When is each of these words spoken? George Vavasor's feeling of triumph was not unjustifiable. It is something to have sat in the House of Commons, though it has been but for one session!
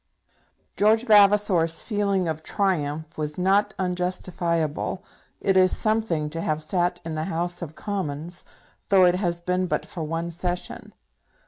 George 0.77 1.05
Vavasor's 1.05 1.83
feeling 1.83 2.27
of 2.27 2.41
triumph 2.41 3.19
was 3.19 3.37
not 3.37 3.75
unjustifiable. 3.77 5.03
It 5.39 5.55
is 5.55 5.77
something 5.77 6.27
to 6.31 6.41
have 6.41 6.63
sat 6.63 6.99
in 7.05 7.13
the 7.13 7.25
House 7.25 7.61
of 7.61 7.75
Commons, 7.75 8.43
though 8.89 9.05
it 9.05 9.13
has 9.17 9.43
been 9.43 9.67
but 9.67 9.85
for 9.85 10.01
one 10.03 10.31
session! 10.31 10.93